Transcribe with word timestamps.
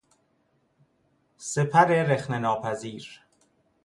سپر 1.37 1.85
رخنه 1.85 2.39
ناپذیر 2.39 3.19